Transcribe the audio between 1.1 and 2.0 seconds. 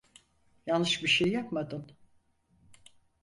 yapmadın.